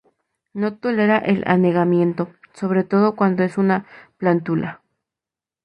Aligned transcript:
No 0.53 0.77
tolera 0.79 1.19
el 1.19 1.43
anegamiento, 1.45 2.31
sobre 2.53 2.83
todo 2.83 3.15
cuando 3.15 3.43
es 3.43 3.59
una 3.59 3.85
plántula. 4.17 4.81